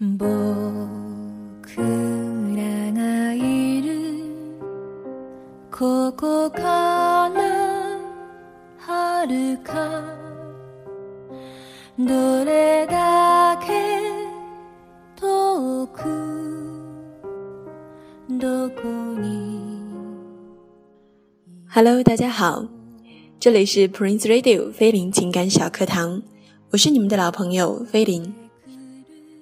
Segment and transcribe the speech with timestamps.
[0.00, 0.14] Hello，
[22.04, 22.64] 大家好，
[23.40, 26.22] 这里是 Prince Radio 菲林情感小课堂，
[26.70, 28.47] 我是你们的老朋友菲林。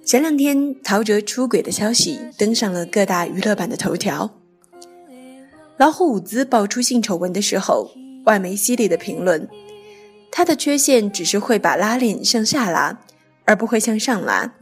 [0.06, 4.30] 前两天陶喆出轨的消息登上了各大娱乐版的头条。
[5.78, 7.90] 老虎伍兹爆出性丑闻的时候，
[8.24, 9.48] 外媒犀利的评论：
[10.30, 13.00] 他的缺陷只是会把拉链向下拉，
[13.46, 14.54] 而不会向上拉。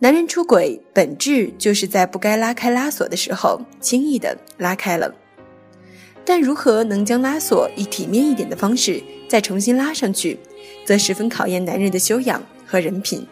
[0.00, 5.14] 男人出轨本质就是在不该拉开拉锁的时候轻易的拉开了。
[6.22, 10.38] 但如何能将拉锁以体面一点的方式再重新拉上去，
[10.84, 13.26] 则十分考验男人的修养和人品。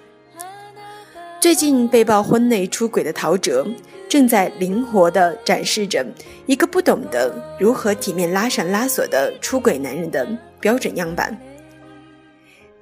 [1.41, 3.67] 最近被曝婚内出轨的陶喆，
[4.11, 6.07] 正在灵活地展示着
[6.45, 10.29] 一个不懂得如何体面拉上拉锁的出轨男人的
[10.61, 11.41] 标准样板。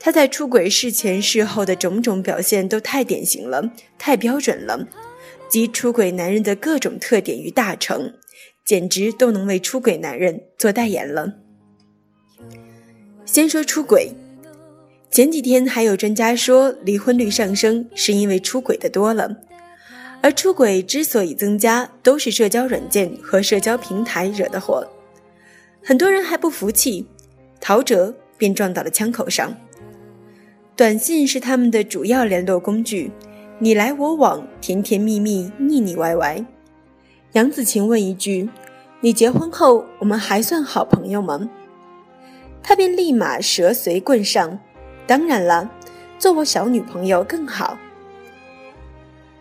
[0.00, 4.88] 他在出轨事前事后的种种表现都太典型了，太标准了，
[5.48, 8.14] 集出轨男人的各种特点与大成。
[8.64, 11.36] 简直都能为出轨男人做代言了。
[13.24, 14.12] 先说出轨，
[15.10, 19.36] 前几天还有专家说离婚率上升是因为出轨的多了，
[20.20, 24.86] 而出轨之所以增加，都是社交软件和社交平台惹的祸。
[25.82, 27.06] 很多人还不服气，
[27.60, 29.56] 陶喆便撞到了枪口上。
[30.76, 33.10] 短信是他们的主要联络工具，
[33.58, 36.44] 你来我往，甜甜蜜蜜，腻腻歪歪。
[37.32, 38.48] 杨紫晴问一句
[39.00, 41.48] ：“你结婚后，我们还算好朋友吗？”
[42.62, 44.60] 他便立马蛇随棍上
[45.08, 45.68] ：“当然了，
[46.20, 47.76] 做我小女朋友更好。”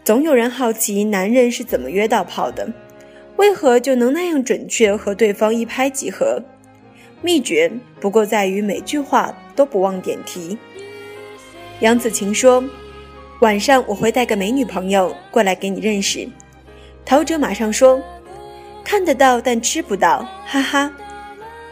[0.03, 2.71] 总有人好奇男人是怎么约到炮的，
[3.35, 6.41] 为何就能那样准确和对方一拍即合？
[7.21, 7.69] 秘诀
[7.99, 10.57] 不过在于每句话都不忘点题。
[11.81, 12.63] 杨子晴说
[13.41, 16.27] ：“晚上我会带个美女朋友过来给你认识。”
[17.03, 18.01] 陶喆马上说
[18.85, 20.93] ：“看得到，但吃不到，哈哈。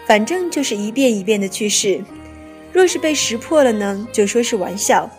[0.06, 2.02] 反正就是一遍一遍的去试。
[2.76, 5.10] 若是被识破了呢，就说是玩笑；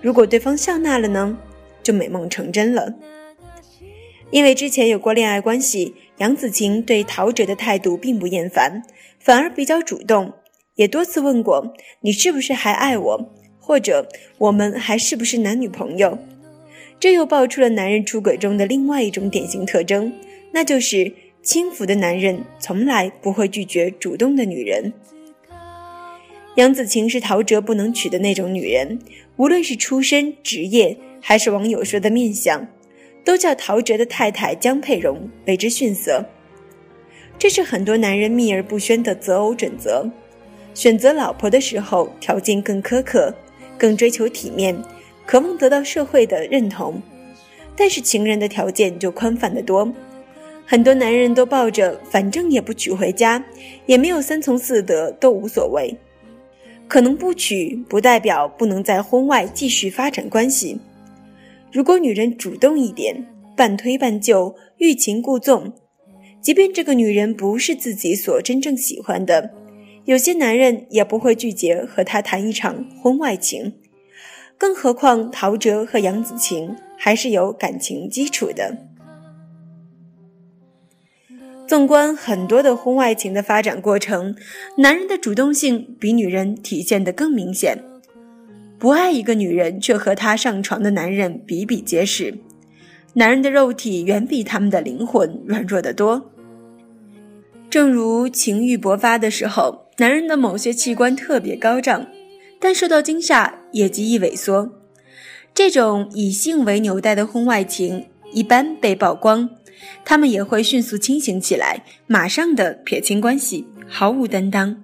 [0.00, 1.36] 如果对方笑纳了呢，
[1.82, 2.94] 就美梦成真了。
[4.30, 8.82] 因为之前有过恋爱关系，杨子晴对陶喆的态度并不厌烦，
[9.20, 10.32] 反而比较主动，
[10.76, 13.30] 也多次问过你是不是还爱我，
[13.60, 14.08] 或者
[14.38, 16.18] 我们还是不是男女朋友。”
[16.98, 20.10] 这又爆出了男人出轨中的另外一种典型特征，
[20.52, 21.12] 那就是
[21.42, 24.94] 轻浮的男人从来不会拒绝主动的女人。
[26.56, 28.98] 杨紫晴是陶喆不能娶的那种女人，
[29.36, 32.66] 无论是出身、职业，还是网友说的面相，
[33.22, 36.24] 都叫陶喆的太太江佩蓉为之逊色。
[37.38, 40.10] 这是很多男人秘而不宣的择偶准则：
[40.72, 43.34] 选择老婆的时候，条件更苛刻，
[43.76, 44.74] 更追求体面。
[45.26, 47.02] 渴望得到社会的认同，
[47.76, 49.92] 但是情人的条件就宽泛得多。
[50.64, 53.44] 很多男人都抱着反正也不娶回家，
[53.84, 55.94] 也没有三从四德，都无所谓。
[56.88, 60.78] 可能不娶不代表不能在婚外继续发展关系。
[61.72, 63.26] 如果女人主动一点，
[63.56, 65.72] 半推半就，欲擒故纵，
[66.40, 69.50] 即便这个女人不是自己所真正喜欢的，
[70.04, 73.74] 有些男人也不会拒绝和她谈一场婚外情。
[74.56, 78.85] 更何况，陶喆和杨子晴还是有感情基础的。
[81.66, 84.36] 纵观很多的婚外情的发展过程，
[84.78, 87.78] 男人的主动性比女人体现得更明显。
[88.78, 92.38] 不爱一个女人却和她上床的男人比比皆是。
[93.14, 96.30] 男人的肉体远比他们的灵魂软弱得多。
[97.68, 102.06] 正如情欲勃发的时候，男人的某些器官特别高涨。
[102.58, 104.72] 但受到惊吓也极易萎缩。
[105.54, 109.50] 这种以性为纽带的婚外情一般被曝光，
[110.04, 114.76] 他们也会迅速清醒起来，马上的撇清关系，毫无担当。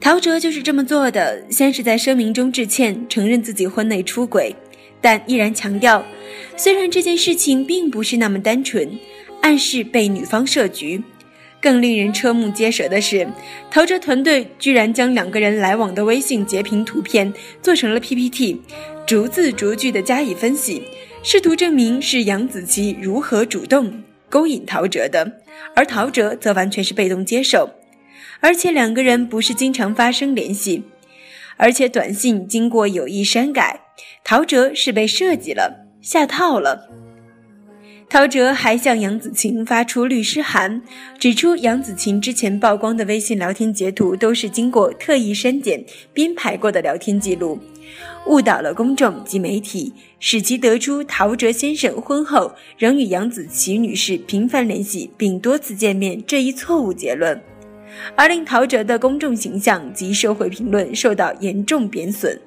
[0.00, 4.54] 陶喆就是这么做的，先是在声明中致歉，承认自己婚内出轨，
[5.00, 6.04] 但依然强调，
[6.56, 8.98] 虽然这件事情并不是那么单纯，
[9.40, 11.02] 暗示被女方设局。
[11.64, 13.26] 更令人瞠目结舌的是，
[13.70, 17.32] 陶喆团队居然将两个人来往的微信截屏图片
[17.62, 18.60] 做成了 PPT，
[19.06, 20.82] 逐字逐句的加以分析，
[21.22, 25.40] 试图证明是杨子琪如何主动勾引陶喆的，
[25.74, 27.70] 而陶喆则完全是被动接受，
[28.40, 30.82] 而且两个人不是经常发生联系，
[31.56, 33.80] 而且短信经过有意删改，
[34.22, 36.90] 陶喆是被设计了，下套了。
[38.08, 40.82] 陶喆还向杨子晴发出律师函，
[41.18, 47.58] 指出杨子晴之前曝光的微信聊天截图都是经过特意删减编排过的聊天记录，
[48.26, 57.40] 误导了公众及媒体，使其得出陶喆先生婚后仍与杨子晴女士频繁联系并多次见面这一错误结论，
[58.14, 62.40] 而令陶喆的公众形象及社会评论受到严重贬损。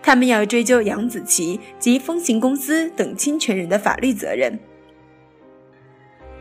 [0.00, 4.56] 他们要追究杨子琪及风行公司等侵权人的法律责任。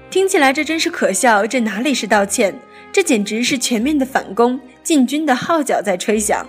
[0.10, 2.58] 听起来这真是可笑，这哪里是道歉，
[2.92, 6.44] 这简直是全面的反攻，进军的号角在吹响。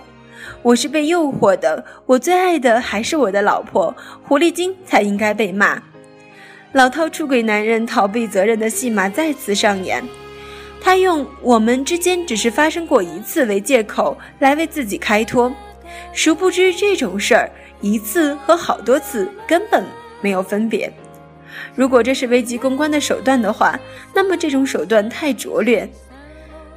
[0.63, 5.79] 我是被诱惑的，我最爱的还是我的老婆，狐狸精才应该被骂。
[6.71, 10.03] 老套出轨男人逃避责任的戏码再次上演，
[10.81, 15.53] 他用我们之间只是发生过一次为借口来为自己开脱，
[16.13, 17.47] 殊不知这种事儿
[17.79, 19.85] 一次和好多次根本
[20.19, 20.91] 没有分别。
[21.75, 23.79] 如果这是危机公关的手段的话，
[24.13, 25.89] 那么这种手段太拙劣，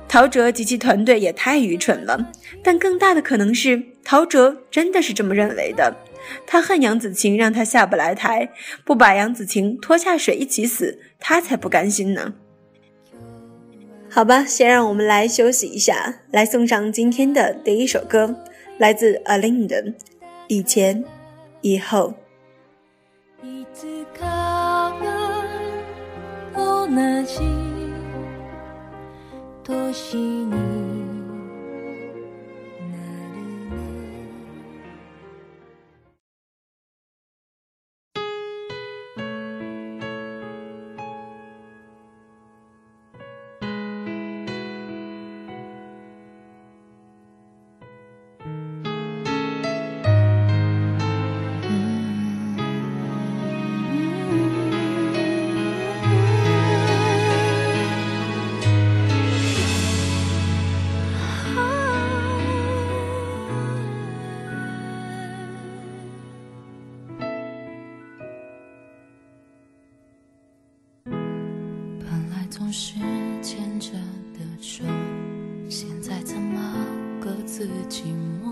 [0.09, 2.31] 陶喆及其团队也太愚蠢了。
[2.63, 5.97] 但更大的可能是，陶喆真的是这么认为的。
[6.47, 8.51] 他恨杨子晴，让他下不来台，
[8.85, 12.35] 不把杨子晴拖下水一起死，他才不甘心呢。
[14.09, 18.37] 好吧，先让我们来休息一下，来送上今天的第一首歌，
[18.79, 19.83] 来自 Aline 的
[20.47, 21.05] 《以前，
[21.61, 22.15] 以后》。
[26.95, 27.41] 同じ
[29.65, 30.74] 年に
[77.57, 78.03] 自寂
[78.43, 78.51] 寞。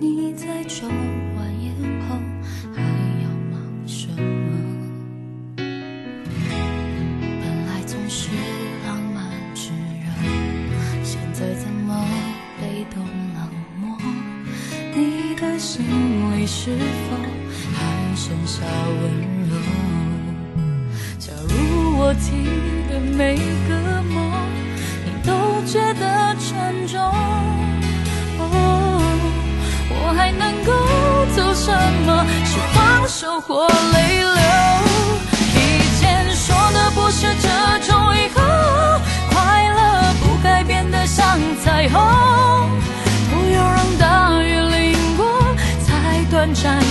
[0.00, 1.74] 你在抽完烟
[2.08, 2.16] 后
[2.74, 2.80] 还
[3.22, 5.58] 要忙什么？
[5.58, 8.30] 本来总是
[8.86, 10.08] 浪漫炙热，
[11.04, 12.08] 现在怎么
[12.58, 13.04] 被动
[13.34, 13.46] 冷
[13.78, 13.94] 漠？
[14.94, 15.84] 你的行
[16.30, 17.16] 为是否
[17.74, 19.02] 还剩下温
[19.50, 19.54] 柔？
[21.18, 22.46] 假如我提
[22.88, 23.36] 的每
[23.68, 23.81] 个。
[32.44, 34.30] 是放手或泪流，
[35.54, 35.58] 以
[35.98, 37.48] 前说的不是这
[37.86, 38.40] 种以后，
[39.30, 42.00] 快乐不该变得像彩虹，
[43.30, 45.26] 不要让大雨淋过，
[45.86, 46.82] 才短暂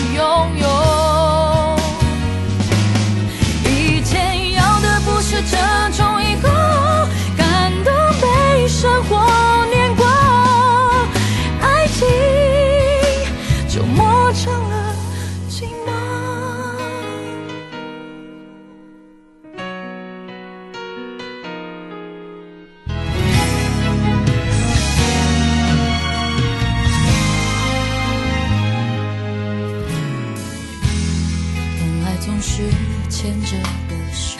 [32.31, 32.63] 总是
[33.09, 33.57] 牵着
[33.89, 34.39] 的手，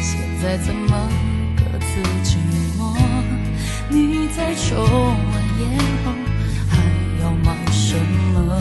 [0.00, 1.08] 现在怎么
[1.54, 2.38] 各自寂
[2.78, 2.96] 寞？
[3.90, 6.12] 你在抽完烟后
[6.70, 6.72] 还
[7.20, 7.98] 要忙什
[8.32, 8.58] 么？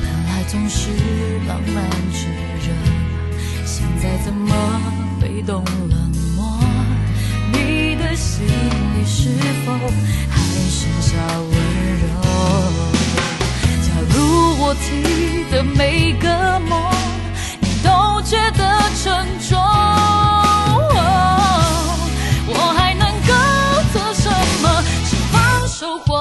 [0.00, 0.90] 本来总是
[1.48, 2.28] 浪漫炽
[2.64, 2.72] 热，
[3.66, 4.54] 现在怎么
[5.20, 5.98] 被动冷
[6.36, 6.60] 漠？
[7.52, 9.28] 你的心里是
[9.66, 9.72] 否
[10.30, 10.38] 还
[10.70, 11.16] 剩下
[11.50, 11.57] 我？
[14.70, 16.78] 我提的每个梦
[17.58, 19.58] 你都觉得沉重。
[22.46, 23.32] 我还能够
[23.94, 24.28] 做什
[24.62, 24.68] 么？
[25.06, 26.17] 是放手或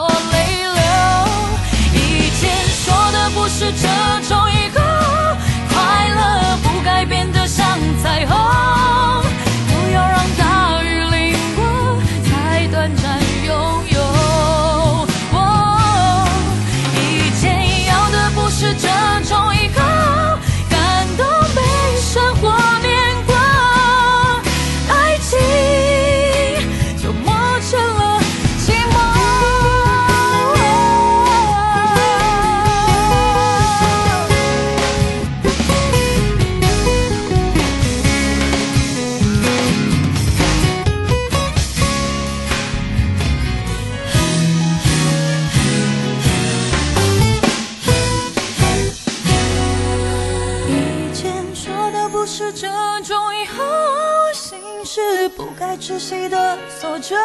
[55.88, 57.16] 是谁的锁着，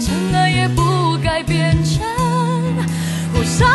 [0.00, 2.00] 相爱也不该变成
[3.34, 3.68] 互相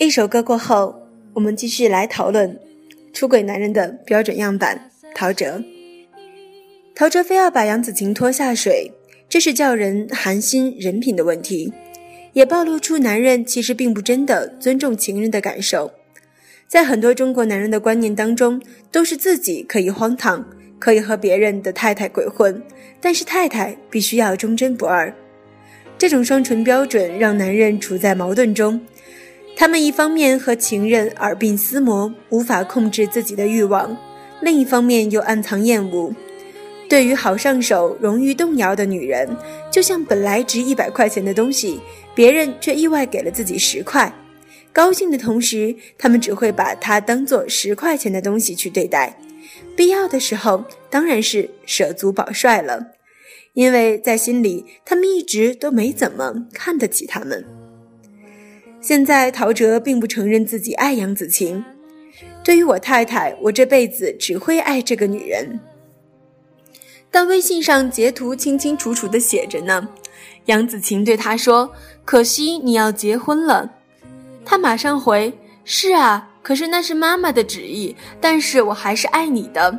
[0.00, 1.02] 一首歌过后，
[1.34, 2.58] 我们继续来讨论
[3.12, 5.62] 出轨男人的标准样板——陶喆。
[6.94, 8.90] 陶喆非要把杨紫晴拖下水，
[9.28, 11.72] 这是叫人寒心人品的问题，
[12.32, 15.92] 也暴露出男人其实并不真的尊重情人的感受。
[16.66, 22.62] 在很多中国男人的观念当中，都是自己可以荒唐，可以和别人的太太鬼混，
[23.00, 25.12] 但是太太必须要忠贞不二。
[25.96, 28.80] 这种双重标准让男人处在矛盾中。
[29.56, 33.96] 他们一方面和情人耳鬓厮磨，无法控制自己的欲望；
[34.40, 36.14] 另一方面又暗藏厌恶。
[36.88, 39.28] 对于好上手、容易动摇的女人，
[39.70, 41.80] 就像本来值一百块钱的东西，
[42.14, 44.10] 别人却意外给了自己十块，
[44.72, 49.14] 高兴的同时，他们只会把它当做十块钱的东西去对待。
[49.78, 52.88] 必要的时候，当然是舍足保帅了，
[53.52, 57.46] 因为在心里，他们一直都没怎么看得起他们。
[58.80, 61.64] 现在陶喆并不承认自己爱杨子晴。
[62.42, 65.60] 对于我太太，我这辈子只会爱这个女人。
[67.08, 69.88] 但微信上截图清清楚楚的写着呢。
[70.46, 71.72] 杨子晴对他说
[72.04, 73.76] ：“可惜你要结婚了。”
[74.44, 75.32] 他马上回
[75.62, 79.78] ：“是啊，可是那是妈妈的旨意，但是我还是爱你的。”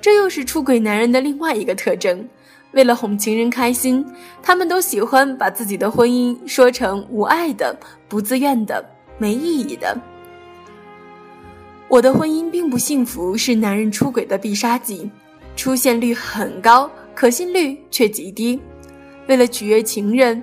[0.00, 2.26] 这又是出轨男人的另外一个特征。
[2.72, 4.02] 为了哄情人开心，
[4.42, 7.78] 他们都喜欢把自己的婚姻说成无爱的、
[8.08, 8.82] 不自愿的、
[9.18, 9.94] 没意义的。
[11.88, 15.10] 我的婚姻并不幸福，是男人出轨的必杀技，
[15.56, 18.58] 出现率很高，可信率却极低。
[19.26, 20.42] 为了取悦情人，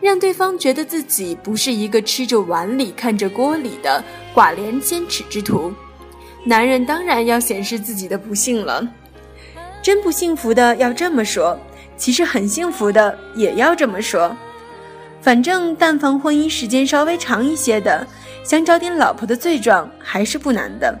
[0.00, 4.02] 让对方觉得自己不是一个吃着碗里看着锅里的
[4.34, 5.72] 寡廉鲜耻之徒，
[6.44, 8.86] 男人当然要显示自己的不幸了。
[9.82, 11.58] 真不幸福的要这么说，
[11.96, 14.34] 其实很幸福的也要这么说。
[15.22, 18.06] 反正但凡婚姻时间稍微长一些的，
[18.42, 20.98] 想找点老婆的罪状还是不难的。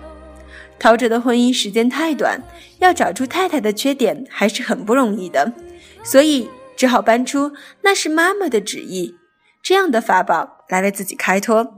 [0.78, 2.38] 陶喆的婚姻时间太短，
[2.78, 5.50] 要找出太太的缺点还是很不容易的，
[6.02, 6.48] 所以
[6.80, 9.16] 只好搬出那是妈妈的旨意
[9.62, 11.74] 这样的法宝来为自己开脱。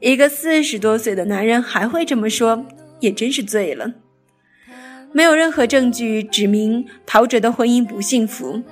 [0.00, 2.64] 一个四十多岁的男人还会这么说，
[3.00, 3.92] 也真是醉了。
[5.12, 8.62] 没有任何证据指明陶喆的婚姻不幸福。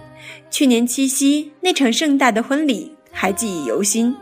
[0.51, 4.17] 去年七夕那场盛大的婚礼还记忆犹新，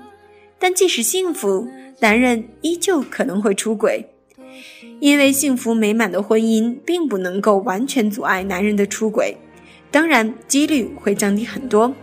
[0.59, 1.69] 但即使幸福，
[2.01, 4.09] 男人依旧可能会出轨，
[4.99, 9.37] 因为幸福美满的婚姻并不能够完全阻碍男人的出轨，
[9.93, 11.95] 当然几率会降低很多。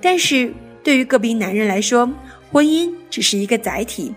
[0.00, 2.10] 但是对于个别男人来说，
[2.50, 4.14] 婚姻只是一个载体，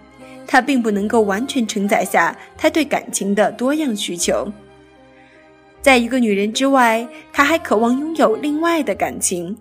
[0.47, 4.51] 它并不能够完全承载下他对感情的多样需求。
[5.81, 9.57] 在一个女人之外，他还渴望拥有另外的感情。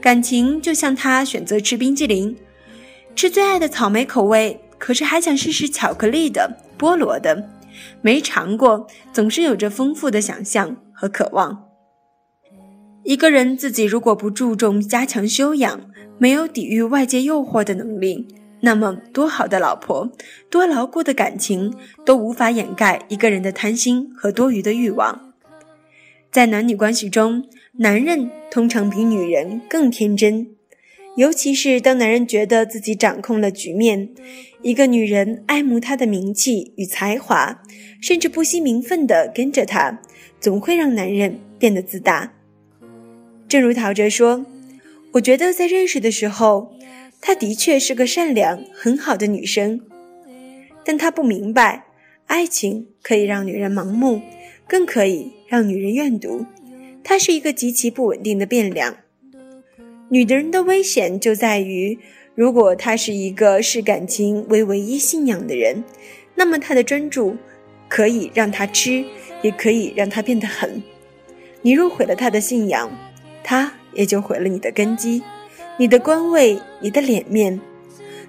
[0.00, 2.36] 感情就像他选择吃冰激凌，
[3.16, 7.50] 吃最爱的草莓口味，可是还想试试巧克力的、菠萝的。
[8.00, 11.65] 没尝过，总是有着丰富的想象和渴望。
[13.06, 15.80] 一个人自己如果不注重加强修养，
[16.18, 18.26] 没有抵御外界诱惑的能力，
[18.62, 20.10] 那么多好的老婆，
[20.50, 21.72] 多牢固的感情，
[22.04, 25.32] 都无法掩盖一个人的贪心和多余的欲望。
[26.32, 27.44] 在男女关系中，
[27.74, 30.48] 男人通常比女人更天真，
[31.14, 34.08] 尤其是当男人觉得自己掌控了局面，
[34.62, 37.62] 一个女人爱慕他的名气与才华，
[38.02, 40.00] 甚至不惜名分的跟着他，
[40.40, 42.32] 总会让男人变得自大。
[43.48, 44.44] 正如陶喆说
[45.12, 46.74] ：“我觉得在认识的时候，
[47.20, 49.80] 她的确是个善良很好的女生，
[50.84, 51.86] 但她不明白，
[52.26, 54.20] 爱情可以让女人盲目，
[54.66, 56.44] 更可以让女人怨毒。
[57.04, 58.96] 她是一个极其不稳定的变量。
[60.08, 61.98] 女的人的危险就在于，
[62.34, 65.84] 如果她是一个视感情为唯一信仰的人，
[66.34, 67.36] 那么她的专注
[67.88, 69.04] 可以让她吃，
[69.42, 70.82] 也可以让她变得狠。
[71.62, 72.90] 你若毁了她的信仰，
[73.48, 75.22] 他也就毁了你的根基。
[75.78, 77.60] 你的官位，你的脸面，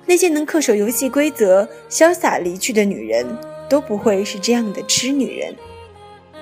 [0.06, 3.26] 那些能恪守游戏规则、潇洒离去的女人，
[3.68, 5.56] 都不会是这样的痴女人。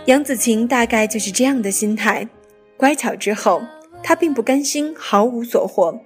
[0.08, 2.28] 杨子晴大概就是这样的心态，
[2.76, 3.62] 乖巧之后，
[4.04, 5.98] 她并不甘心毫无所获，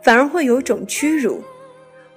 [0.00, 1.42] 反而会有种屈辱。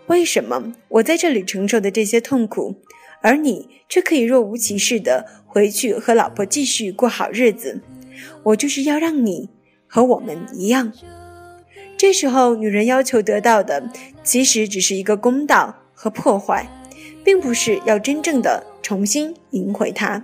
[0.06, 2.76] 为什么我在这里承受的这些痛苦，
[3.22, 7.82] 而你却可以若无其事的回去和老婆继续过好日子？
[8.44, 9.50] 我就是要让你
[9.96, 10.92] 和我们一样。
[11.96, 13.90] 这时候，女人要求得到的，
[14.26, 16.68] 其实只是一个公道和破坏，
[17.24, 20.22] 并不是要真正的重新赢回他。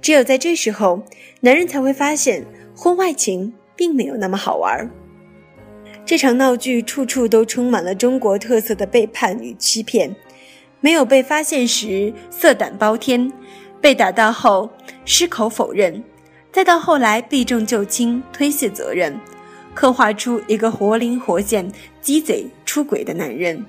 [0.00, 1.02] 只有在这时候，
[1.40, 2.46] 男人才会发现
[2.76, 4.88] 婚外情并没有那么好玩。
[6.06, 10.14] 这场闹剧处处都充满了中国特色的背叛与欺骗，
[10.80, 13.32] 没有被发现时色胆包天，
[13.80, 14.70] 被打到后
[15.04, 16.04] 矢口否认，
[16.52, 19.18] 再到后来避重就轻推卸责任。
[19.72, 23.64] 刻画出一个活灵活现、鸡贼出轨的男人。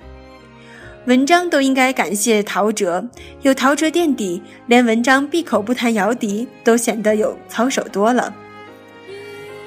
[1.06, 3.08] 文章都应该感谢陶喆，
[3.42, 8.34] 有陶喆垫底，连文章闭口不谈姚笛都显得有操守多了。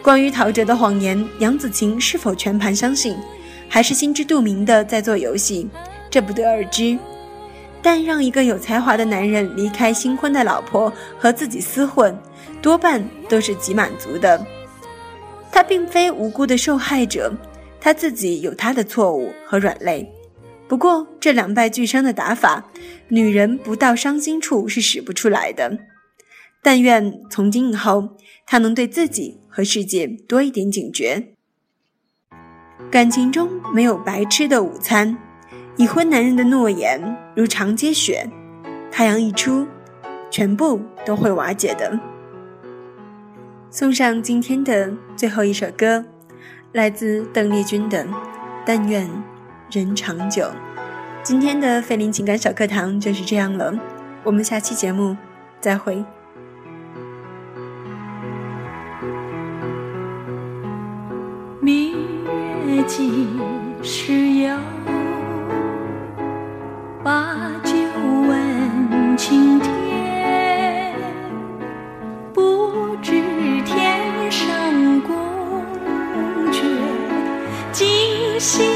[0.01, 3.17] 关于陶喆的谎言，杨子晴是否全盘相信，
[3.67, 5.68] 还是心知肚明的在做游戏，
[6.09, 6.98] 这不得而知。
[7.81, 12.18] 但让一个有才华的男人离开新婚的老婆和自己厮混，
[12.65, 14.43] 多半都是极满足的。
[15.51, 17.31] 他并非无辜的受害者，
[17.79, 20.11] 他自己有他的错误和软肋。
[20.67, 22.71] 不过这两败俱伤的打法，
[23.09, 25.77] 女人不到伤心处是使不出来的。
[26.63, 31.27] 但愿从今以后，他能对自己和世界多一点警觉。
[32.89, 35.15] 感情中没有白吃的午餐，
[35.77, 38.27] 已婚男人的诺言如长街雪，
[38.91, 39.67] 太阳一出，
[40.31, 42.14] 全部都会瓦解的。
[43.75, 46.05] 送上今天的最后一首歌，
[46.72, 48.05] 来自邓丽君的
[48.66, 49.05] 《但愿
[49.70, 50.44] 人长久》。
[51.22, 53.77] 今天的费林情感小课堂就是这样了，
[54.24, 55.18] 我们下期节目
[55.59, 56.05] 再会。
[61.59, 61.98] 明
[62.66, 63.27] 月几
[63.83, 64.57] 时有？
[67.03, 67.74] 把酒
[68.25, 69.59] 问青
[78.46, 78.75] sim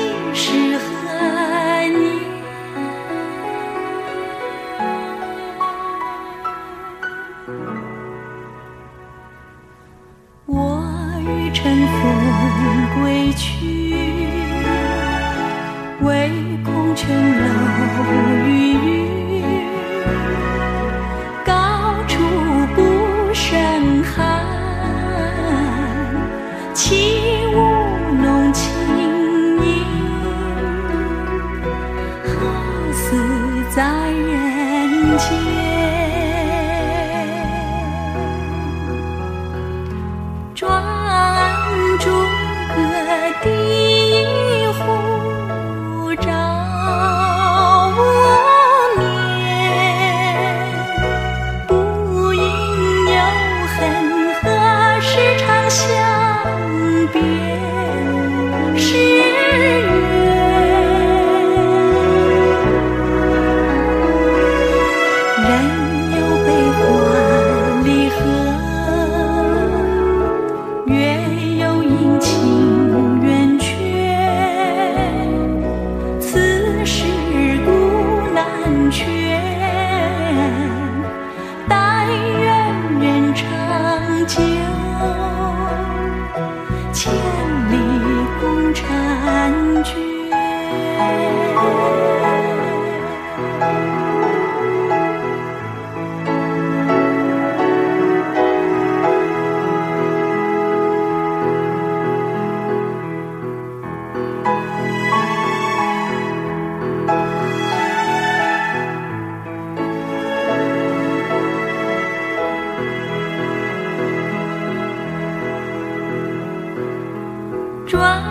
[117.89, 118.21] 转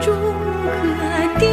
[0.00, 0.10] 朱
[1.38, 1.47] 阁。